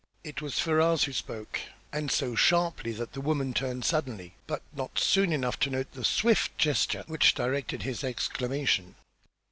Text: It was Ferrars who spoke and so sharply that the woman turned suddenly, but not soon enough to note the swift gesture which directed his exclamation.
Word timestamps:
It 0.23 0.41
was 0.41 0.57
Ferrars 0.57 1.03
who 1.03 1.13
spoke 1.13 1.59
and 1.93 2.09
so 2.09 2.33
sharply 2.33 2.91
that 2.93 3.13
the 3.13 3.21
woman 3.21 3.53
turned 3.53 3.85
suddenly, 3.85 4.33
but 4.47 4.63
not 4.73 4.97
soon 4.97 5.31
enough 5.31 5.59
to 5.59 5.69
note 5.69 5.91
the 5.91 6.03
swift 6.03 6.57
gesture 6.57 7.03
which 7.05 7.35
directed 7.35 7.83
his 7.83 8.03
exclamation. 8.03 8.95